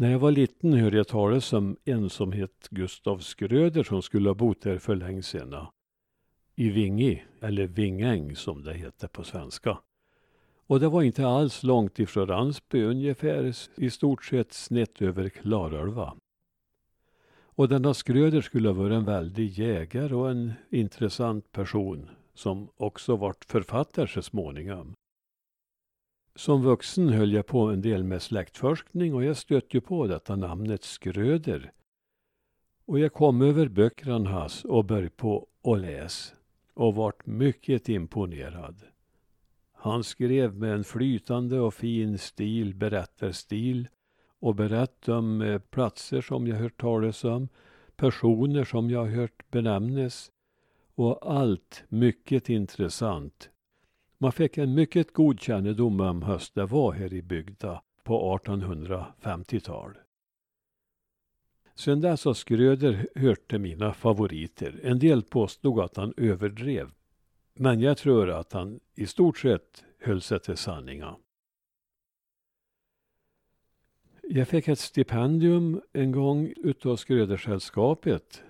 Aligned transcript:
När 0.00 0.10
jag 0.10 0.18
var 0.18 0.30
liten 0.30 0.72
hörde 0.72 0.96
jag 0.96 1.08
talas 1.08 1.52
om 1.52 1.76
en 1.84 2.10
som 2.10 2.32
hette 2.32 2.68
Gustav 2.70 3.18
Skröder 3.18 3.82
som 3.82 4.02
skulle 4.02 4.28
ha 4.28 4.34
bott 4.34 4.60
där 4.60 4.78
för 4.78 4.96
länge 4.96 5.22
sedan. 5.22 5.66
I 6.56 6.70
Vingi, 6.70 7.22
eller 7.40 7.66
Vingäng 7.66 8.36
som 8.36 8.64
det 8.64 8.74
heter 8.74 9.08
på 9.08 9.24
svenska. 9.24 9.78
Och 10.66 10.80
det 10.80 10.88
var 10.88 11.02
inte 11.02 11.26
alls 11.26 11.62
långt 11.62 11.98
ifrån 11.98 12.26
Ransby, 12.26 12.82
ungefär 12.82 13.54
i 13.76 13.90
stort 13.90 14.24
sett 14.24 14.52
snett 14.52 15.02
över 15.02 15.28
Klarälva. 15.28 16.16
Och 17.40 17.68
denna 17.68 17.94
Skröder 17.94 18.40
skulle 18.40 18.68
ha 18.68 18.74
varit 18.74 18.96
en 18.96 19.04
väldig 19.04 19.50
jägare 19.50 20.14
och 20.14 20.30
en 20.30 20.52
intressant 20.70 21.52
person 21.52 22.10
som 22.34 22.68
också 22.76 23.16
vart 23.16 23.44
författare 23.44 24.08
så 24.08 24.22
småningom. 24.22 24.94
Som 26.38 26.62
vuxen 26.62 27.08
höll 27.08 27.32
jag 27.32 27.46
på 27.46 27.60
en 27.60 27.80
del 27.80 28.04
med 28.04 28.22
släktforskning 28.22 29.14
och 29.14 29.24
jag 29.24 29.36
stötte 29.36 29.76
ju 29.76 29.80
på 29.80 30.06
detta 30.06 30.36
namnet 30.36 30.84
Skröder. 30.84 31.72
Och 32.84 32.98
jag 32.98 33.12
kom 33.12 33.42
över 33.42 33.68
böckerna 33.68 34.30
hans 34.30 34.64
och 34.64 34.84
började 34.84 35.10
på 35.10 35.46
att 35.62 35.80
läsa 35.80 36.34
och 36.74 36.94
vart 36.94 37.26
mycket 37.26 37.88
imponerad. 37.88 38.82
Han 39.72 40.04
skrev 40.04 40.54
med 40.54 40.74
en 40.74 40.84
flytande 40.84 41.60
och 41.60 41.74
fin 41.74 42.18
stil, 42.18 42.74
berättarstil 42.74 43.88
och 44.38 44.54
berättade 44.54 45.18
om 45.18 45.42
eh, 45.42 45.58
platser 45.58 46.20
som 46.20 46.46
jag 46.46 46.56
hört 46.56 46.80
talas 46.80 47.24
om, 47.24 47.48
personer 47.96 48.64
som 48.64 48.90
jag 48.90 49.06
hört 49.06 49.50
benämnas 49.50 50.30
och 50.94 51.32
allt 51.32 51.84
mycket 51.88 52.48
intressant. 52.48 53.50
Man 54.18 54.32
fick 54.32 54.58
en 54.58 54.74
mycket 54.74 55.12
god 55.12 55.40
kännedom 55.40 56.00
om 56.00 56.22
höst 56.22 56.54
det 56.54 56.66
var 56.66 56.92
här 56.92 57.14
i 57.14 57.22
bygda 57.22 57.82
på 58.02 58.38
1850-tal. 58.38 59.98
Sen 61.74 62.00
dess 62.00 62.24
har 62.24 62.34
Skröder 62.34 63.08
hört 63.14 63.50
till 63.50 63.58
mina 63.58 63.94
favoriter. 63.94 64.80
En 64.82 64.98
del 64.98 65.22
påstod 65.22 65.80
att 65.80 65.96
han 65.96 66.14
överdrev. 66.16 66.90
Men 67.54 67.80
jag 67.80 67.98
tror 67.98 68.30
att 68.30 68.52
han 68.52 68.80
i 68.94 69.06
stort 69.06 69.38
sett 69.38 69.84
höll 69.98 70.22
sig 70.22 70.40
till 70.40 70.56
sanningen. 70.56 71.14
Jag 74.22 74.48
fick 74.48 74.68
ett 74.68 74.78
stipendium 74.78 75.82
en 75.92 76.12
gång 76.12 76.52
utav 76.56 76.96
Skrödersällskapet. 76.96 78.42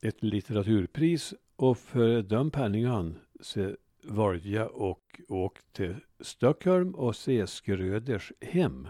Ett 0.00 0.22
litteraturpris 0.22 1.34
och 1.56 1.78
för 1.78 2.22
den 2.22 2.50
penningen 2.50 3.18
så 3.40 3.76
valde 4.04 4.48
jag 4.48 4.74
och 4.74 5.20
åkt 5.28 5.72
till 5.72 5.96
Stockholm 6.20 6.94
och 6.94 7.16
se 7.16 7.46
Skröders 7.46 8.32
hem. 8.40 8.88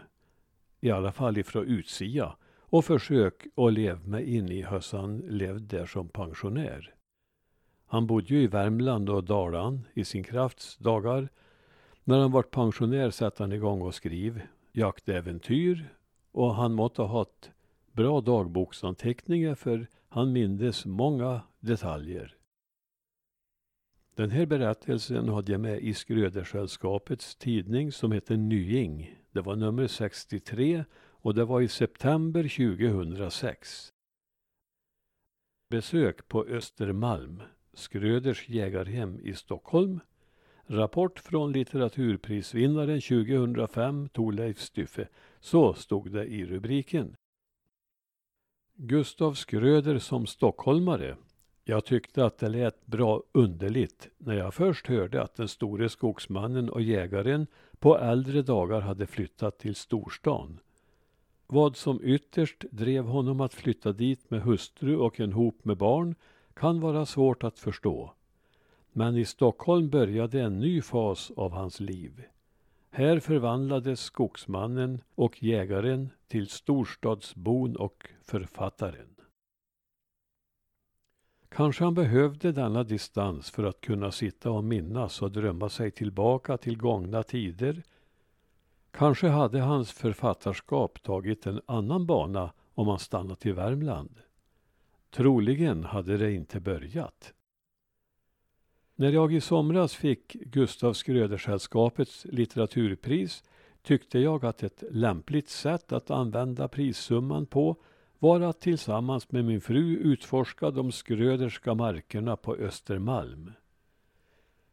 I 0.81 0.91
alla 0.91 1.12
fall 1.12 1.39
ifrån 1.39 1.65
utsida. 1.65 2.37
Och 2.59 2.84
försök 2.84 3.47
att 3.56 3.73
leva 3.73 4.01
mig 4.01 4.37
in 4.37 4.48
i 4.48 4.62
hur 4.62 4.97
han 4.98 5.19
levde 5.19 5.79
där 5.79 5.87
som 5.87 6.09
pensionär. 6.09 6.95
Han 7.87 8.06
bodde 8.06 8.34
ju 8.34 8.43
i 8.43 8.47
Värmland 8.47 9.11
och 9.11 9.25
Dalarna 9.25 9.81
i 9.95 10.05
sin 10.05 10.25
krafts 10.25 10.77
dagar. 10.77 11.28
När 12.05 12.19
han 12.19 12.33
vart 12.33 12.51
pensionär 12.51 13.11
satte 13.11 13.43
han 13.43 13.53
igång 13.53 13.83
och 13.83 13.95
skrev 13.95 14.41
jaktäventyr 14.73 15.89
och 16.33 16.55
han 16.55 16.75
måtte 16.75 17.03
ha 17.03 17.19
haft 17.19 17.51
bra 17.93 18.21
dagboksanteckningar 18.21 19.55
för 19.55 19.87
han 20.09 20.33
mindes 20.33 20.87
många 20.87 21.41
detaljer. 21.61 22.34
Den 24.14 24.30
här 24.30 24.47
berättelsen 24.47 25.28
hade 25.28 25.52
jag 25.52 25.60
med 25.60 25.78
i 25.78 25.94
Skrödersällskapets 25.94 27.36
tidning 27.36 27.92
som 27.92 28.12
heter 28.12 28.36
Nying. 28.36 29.19
Det 29.32 29.41
var 29.41 29.56
nummer 29.56 29.86
63 29.86 30.84
och 30.94 31.34
det 31.34 31.44
var 31.44 31.60
i 31.60 31.69
september 31.69 32.42
2006. 32.42 33.92
Besök 35.69 36.28
på 36.28 36.44
Östermalm, 36.44 37.42
Skröders 37.72 38.48
jägarhem 38.48 39.20
i 39.20 39.34
Stockholm. 39.34 40.00
Rapport 40.66 41.19
från 41.19 41.52
litteraturprisvinnaren 41.52 43.00
2005, 43.00 44.08
Torleif 44.08 44.60
Styffe. 44.60 45.08
Så 45.41 45.75
stod 45.75 46.12
det 46.12 46.25
i 46.25 46.46
rubriken. 46.46 47.16
Gustav 48.76 49.34
Skröder 49.34 49.98
som 49.98 50.26
stockholmare 50.26 51.16
jag 51.64 51.84
tyckte 51.84 52.25
att 52.25 52.38
det 52.38 52.48
lät 52.48 52.86
bra 52.86 53.22
underligt 53.32 54.08
när 54.19 54.34
jag 54.34 54.54
först 54.54 54.86
hörde 54.86 55.22
att 55.22 55.34
den 55.34 55.48
store 55.48 55.88
skogsmannen 55.88 56.70
och 56.70 56.82
jägaren 56.82 57.47
på 57.78 57.98
äldre 57.98 58.42
dagar 58.42 58.80
hade 58.80 59.06
flyttat 59.06 59.58
till 59.58 59.75
storstan. 59.75 60.60
Vad 61.47 61.76
som 61.76 62.00
ytterst 62.02 62.64
drev 62.70 63.04
honom 63.04 63.41
att 63.41 63.54
flytta 63.54 63.92
dit 63.92 64.30
med 64.30 64.42
hustru 64.42 64.97
och 64.97 65.20
en 65.20 65.32
hop 65.32 65.64
med 65.64 65.76
barn 65.76 66.14
kan 66.54 66.80
vara 66.80 67.06
svårt 67.06 67.44
att 67.44 67.58
förstå. 67.58 68.12
Men 68.92 69.16
i 69.16 69.25
Stockholm 69.25 69.91
började 69.91 70.41
en 70.41 70.58
ny 70.58 70.82
fas 70.82 71.32
av 71.36 71.52
hans 71.52 71.81
liv. 71.81 72.25
Här 72.91 73.20
förvandlades 73.20 74.00
skogsmannen 74.00 75.00
och 75.14 75.42
jägaren 75.42 76.10
till 76.28 76.48
storstadsbon 76.48 77.76
och 77.76 78.08
författaren. 78.22 79.14
Kanske 81.54 81.84
han 81.84 81.94
behövde 81.94 82.53
denna 82.53 82.84
distans 82.84 83.50
för 83.50 83.65
att 83.65 83.81
kunna 83.81 84.10
sitta 84.10 84.50
och 84.50 84.65
minnas 84.65 85.22
och 85.22 85.32
drömma 85.32 85.69
sig 85.69 85.91
tillbaka 85.91 86.56
till 86.56 86.76
gångna 86.76 87.22
tider. 87.22 87.82
Kanske 88.91 89.28
hade 89.28 89.60
hans 89.60 89.93
författarskap 89.93 91.03
tagit 91.03 91.47
en 91.47 91.60
annan 91.66 92.06
bana 92.06 92.53
om 92.75 92.88
han 92.88 92.98
stannat 92.98 93.47
i 93.47 93.53
Värmland. 93.53 94.20
Troligen 95.10 95.84
hade 95.84 96.16
det 96.16 96.32
inte 96.32 96.60
börjat. 96.60 97.34
När 98.94 99.12
jag 99.12 99.32
i 99.34 99.41
somras 99.41 99.94
fick 99.94 100.32
Gustav 100.32 100.93
Skrödersällskapets 100.93 102.26
litteraturpris 102.31 103.44
tyckte 103.82 104.19
jag 104.19 104.44
att 104.44 104.62
ett 104.62 104.84
lämpligt 104.91 105.48
sätt 105.48 105.93
att 105.93 106.10
använda 106.10 106.69
prissumman 106.69 107.47
på 107.47 107.76
var 108.25 108.41
att 108.41 108.61
tillsammans 108.61 109.33
med 109.33 109.45
min 109.45 109.61
fru 109.61 109.97
utforska 109.97 110.71
de 110.71 110.93
skröderska 110.93 111.75
markerna 111.75 112.37
på 112.37 112.55
Östermalm. 112.55 113.53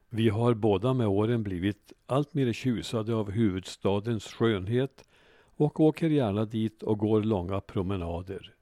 Vi 0.10 0.30
har 0.30 0.54
båda 0.54 0.94
med 0.94 1.08
åren 1.08 1.44
blivit 1.44 1.94
alltmer 2.06 2.54
tjusade 2.54 3.16
av 3.16 3.32
huvudstadens 3.32 4.28
skönhet 4.28 5.04
och 5.58 5.80
åker 5.80 6.10
gärna 6.10 6.46
dit 6.46 6.84
och 6.84 6.98
går 6.98 7.24
långa 7.24 7.62
promenader. 7.62 8.54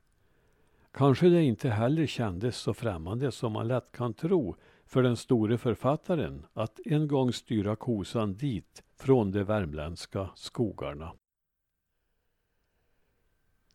Kanske 0.92 1.30
det 1.30 1.44
inte 1.44 1.70
heller 1.70 2.06
kändes 2.06 2.58
så 2.58 2.74
främmande 2.74 3.32
som 3.32 3.52
man 3.52 3.68
lätt 3.68 3.92
kan 3.92 4.14
tro 4.14 4.56
för 4.86 5.04
den 5.04 5.18
store 5.18 5.58
författaren 5.58 6.46
att 6.54 6.80
en 6.86 7.08
gång 7.08 7.34
styra 7.34 7.76
kosan 7.76 8.34
dit 8.34 8.84
från 8.98 9.32
de 9.32 9.44
värmländska 9.44 10.30
skogarna. 10.36 11.12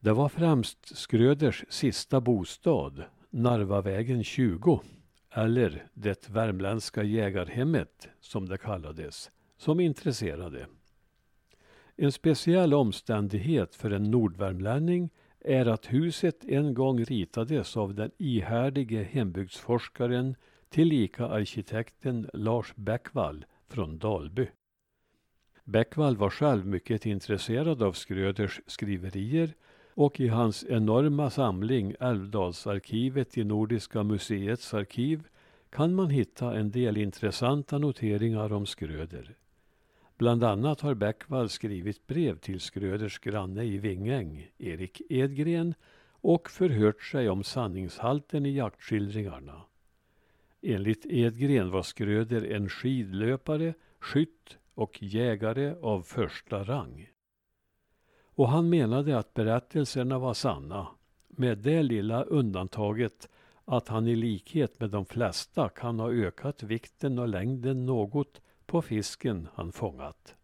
Det 0.04 0.12
var 0.12 0.28
främst 0.28 0.96
Skröders 0.96 1.64
sista 1.68 2.20
bostad, 2.20 3.04
Narvavägen 3.30 4.24
20, 4.24 4.80
eller 5.30 5.86
det 5.94 6.30
värmländska 6.30 7.02
jägarhemmet 7.02 8.08
som 8.20 8.48
det 8.48 8.58
kallades, 8.58 9.30
som 9.56 9.80
intresserade. 9.80 10.66
En 11.96 12.12
speciell 12.12 12.74
omständighet 12.74 13.74
för 13.74 13.90
en 13.90 14.10
nordvärmlänning 14.10 15.10
är 15.40 15.66
att 15.66 15.92
huset 15.92 16.44
en 16.44 16.74
gång 16.74 17.04
ritades 17.04 17.76
av 17.76 17.94
den 17.94 18.10
ihärdige 18.18 19.02
hembygdsforskaren 19.02 20.34
tillika 20.68 21.26
arkitekten 21.26 22.30
Lars 22.32 22.72
Bäckvall 22.76 23.44
från 23.68 23.98
Dalby. 23.98 24.46
Bäckvall 25.64 26.16
var 26.16 26.30
själv 26.30 26.66
mycket 26.66 27.06
intresserad 27.06 27.82
av 27.82 27.92
Skröders 27.92 28.60
skriverier 28.66 29.54
och 29.94 30.20
i 30.20 30.28
hans 30.28 30.64
enorma 30.68 31.30
samling 31.30 31.94
Älvdalsarkivet 32.00 33.38
i 33.38 33.44
Nordiska 33.44 34.02
museets 34.02 34.74
arkiv 34.74 35.22
kan 35.70 35.94
man 35.94 36.10
hitta 36.10 36.54
en 36.54 36.70
del 36.70 36.96
intressanta 36.96 37.78
noteringar 37.78 38.52
om 38.52 38.66
Skröder. 38.66 39.34
Bland 40.18 40.44
annat 40.44 40.80
har 40.80 40.94
Bäckvall 40.94 41.48
skrivit 41.48 42.06
brev 42.06 42.38
till 42.38 42.60
Skröders 42.60 43.18
granne 43.18 43.64
i 43.64 43.78
Vingäng, 43.78 44.50
Erik 44.58 45.02
Edgren, 45.08 45.74
och 46.10 46.50
förhört 46.50 47.02
sig 47.02 47.28
om 47.28 47.44
sanningshalten 47.44 48.46
i 48.46 48.56
jaktskildringarna. 48.56 49.62
Enligt 50.62 51.06
Edgren 51.06 51.70
var 51.70 51.82
Skröder 51.82 52.52
en 52.52 52.68
skidlöpare, 52.68 53.74
skytt 53.98 54.58
och 54.74 55.02
jägare 55.02 55.74
av 55.80 56.02
första 56.02 56.64
rang. 56.64 57.08
Och 58.34 58.48
han 58.48 58.68
menade 58.68 59.18
att 59.18 59.34
berättelserna 59.34 60.18
var 60.18 60.34
sanna, 60.34 60.86
med 61.28 61.58
det 61.58 61.82
lilla 61.82 62.22
undantaget 62.22 63.28
att 63.64 63.88
han 63.88 64.06
i 64.06 64.16
likhet 64.16 64.80
med 64.80 64.90
de 64.90 65.06
flesta 65.06 65.68
kan 65.68 66.00
ha 66.00 66.10
ökat 66.10 66.62
vikten 66.62 67.18
och 67.18 67.28
längden 67.28 67.86
något 67.86 68.40
på 68.66 68.82
fisken 68.82 69.48
han 69.54 69.72
fångat. 69.72 70.34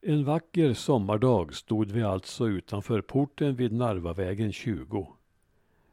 En 0.00 0.24
vacker 0.24 0.74
sommardag 0.74 1.54
stod 1.54 1.90
vi 1.90 2.02
alltså 2.02 2.48
utanför 2.48 3.00
porten 3.00 3.56
vid 3.56 3.72
Narvavägen 3.72 4.52
20. 4.52 5.08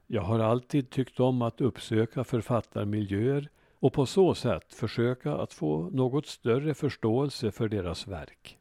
Jag 0.08 0.22
har 0.22 0.40
alltid 0.40 0.90
tyckt 0.90 1.20
om 1.20 1.42
att 1.42 1.62
uppsöka 1.62 2.24
författarmiljöer 2.24 3.50
och 3.80 3.94
på 3.94 4.06
så 4.06 4.36
sätt 4.36 4.74
försöka 4.74 5.36
att 5.36 5.54
få 5.54 5.90
något 5.90 6.26
större 6.26 6.74
förståelse 6.74 7.52
för 7.52 7.70
deras 7.70 8.08
verk. 8.08 8.61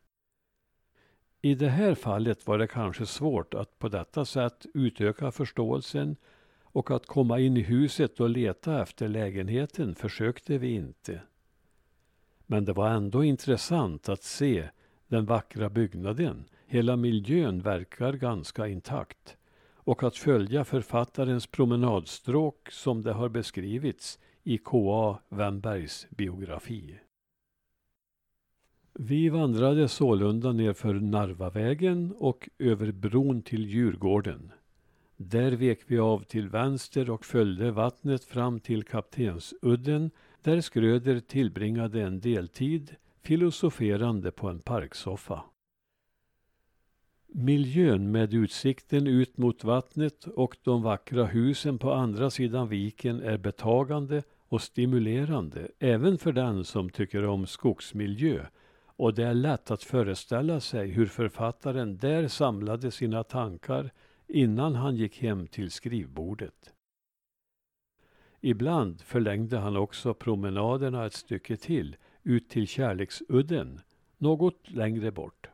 I 1.42 1.54
det 1.54 1.68
här 1.68 1.94
fallet 1.94 2.46
var 2.46 2.58
det 2.58 2.66
kanske 2.66 3.06
svårt 3.06 3.54
att 3.54 3.78
på 3.78 3.88
detta 3.88 4.24
sätt 4.24 4.66
utöka 4.74 5.32
förståelsen 5.32 6.16
och 6.62 6.90
att 6.90 7.06
komma 7.06 7.40
in 7.40 7.56
i 7.56 7.60
huset 7.60 8.20
och 8.20 8.30
leta 8.30 8.82
efter 8.82 9.08
lägenheten 9.08 9.94
försökte 9.94 10.58
vi 10.58 10.74
inte. 10.74 11.20
Men 12.46 12.64
det 12.64 12.72
var 12.72 12.90
ändå 12.90 13.24
intressant 13.24 14.08
att 14.08 14.22
se 14.22 14.68
den 15.08 15.26
vackra 15.26 15.68
byggnaden. 15.68 16.44
Hela 16.66 16.96
miljön 16.96 17.60
verkar 17.60 18.12
ganska 18.12 18.68
intakt. 18.68 19.36
Och 19.74 20.02
att 20.02 20.16
följa 20.16 20.64
författarens 20.64 21.46
promenadstråk 21.46 22.70
som 22.70 23.02
det 23.02 23.12
har 23.12 23.28
beskrivits 23.28 24.18
i 24.42 24.58
K.A. 24.58 25.18
Wennbergs 25.28 26.06
biografi. 26.10 26.98
Vi 28.94 29.28
vandrade 29.28 29.88
sålunda 29.88 30.52
nerför 30.52 30.94
Narvavägen 30.94 32.14
och 32.18 32.48
över 32.58 32.92
bron 32.92 33.42
till 33.42 33.66
Djurgården. 33.66 34.52
Där 35.16 35.52
vek 35.52 35.80
vi 35.86 35.98
av 35.98 36.22
till 36.22 36.48
vänster 36.48 37.10
och 37.10 37.24
följde 37.24 37.70
vattnet 37.70 38.24
fram 38.24 38.60
till 38.60 38.82
Kaptensudden 38.82 40.10
där 40.42 40.60
Skröder 40.60 41.20
tillbringade 41.20 42.02
en 42.02 42.20
deltid 42.20 42.96
filosoferande 43.22 44.30
på 44.30 44.48
en 44.48 44.58
parksoffa. 44.58 45.42
Miljön 47.28 48.10
med 48.10 48.34
utsikten 48.34 49.06
ut 49.06 49.38
mot 49.38 49.64
vattnet 49.64 50.24
och 50.24 50.56
de 50.62 50.82
vackra 50.82 51.24
husen 51.24 51.78
på 51.78 51.92
andra 51.92 52.30
sidan 52.30 52.68
viken 52.68 53.20
är 53.20 53.38
betagande 53.38 54.22
och 54.48 54.62
stimulerande 54.62 55.68
även 55.78 56.18
för 56.18 56.32
den 56.32 56.64
som 56.64 56.90
tycker 56.90 57.24
om 57.24 57.46
skogsmiljö 57.46 58.46
och 59.00 59.14
det 59.14 59.24
är 59.24 59.34
lätt 59.34 59.70
att 59.70 59.82
föreställa 59.82 60.60
sig 60.60 60.88
hur 60.88 61.06
författaren 61.06 61.96
där 61.96 62.28
samlade 62.28 62.90
sina 62.90 63.24
tankar 63.24 63.90
innan 64.26 64.74
han 64.74 64.96
gick 64.96 65.22
hem 65.22 65.46
till 65.46 65.70
skrivbordet. 65.70 66.74
Ibland 68.40 69.00
förlängde 69.00 69.58
han 69.58 69.76
också 69.76 70.14
promenaderna 70.14 71.06
ett 71.06 71.12
stycke 71.12 71.56
till, 71.56 71.96
ut 72.22 72.48
till 72.48 72.66
Kärleksudden, 72.66 73.80
något 74.18 74.70
längre 74.70 75.10
bort. 75.10 75.48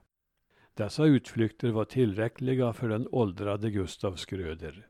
Dessa 0.75 1.05
utflykter 1.05 1.71
var 1.71 1.85
tillräckliga 1.85 2.73
för 2.73 2.89
den 2.89 3.09
åldrade 3.11 3.71
Gustav 3.71 4.17
Skröder. 4.17 4.87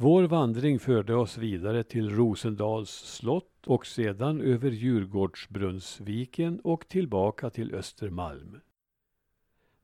Vår 0.00 0.24
vandring 0.24 0.78
förde 0.78 1.14
oss 1.14 1.38
vidare 1.38 1.82
till 1.82 2.10
Rosendals 2.10 2.90
slott 2.90 3.66
och 3.66 3.86
sedan 3.86 4.40
över 4.40 4.70
Djurgårdsbrunnsviken 4.70 6.60
och 6.60 6.88
tillbaka 6.88 7.50
till 7.50 7.74
Östermalm. 7.74 8.60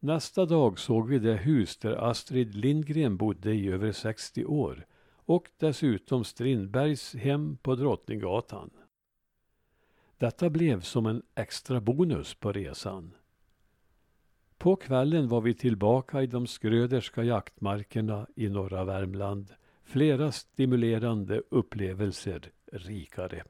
Nästa 0.01 0.47
dag 0.47 0.79
såg 0.79 1.09
vi 1.09 1.19
det 1.19 1.37
hus 1.37 1.77
där 1.77 2.11
Astrid 2.11 2.55
Lindgren 2.55 3.17
bodde 3.17 3.55
i 3.55 3.69
över 3.69 3.93
60 3.93 4.45
år 4.45 4.87
och 5.15 5.51
dessutom 5.57 6.25
Strindbergs 6.25 7.15
hem 7.15 7.57
på 7.57 7.75
Drottninggatan. 7.75 8.71
Detta 10.19 10.51
blev 10.51 10.81
som 10.81 11.07
en 11.07 11.23
extra 11.35 11.81
bonus 11.81 12.35
på 12.35 12.53
resan. 12.53 13.15
På 14.59 14.77
kvällen 14.77 15.29
var 15.29 15.41
vi 15.41 15.55
tillbaka 15.55 16.23
i 16.23 16.27
de 16.27 16.47
skröderska 16.47 17.23
jaktmarkerna 17.23 18.27
i 18.37 18.49
norra 18.49 18.85
Värmland. 18.85 19.55
Flera 19.85 20.33
stimulerande 20.33 21.43
upplevelser 21.51 22.51
rikare. 22.73 23.45